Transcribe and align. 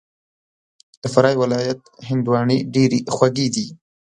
د 1.01 1.03
فراه 1.13 1.35
ولایت 1.43 1.79
هندواڼې 2.07 2.57
ډېري 2.73 2.99
خوږي 3.15 3.47
دي 3.55 3.67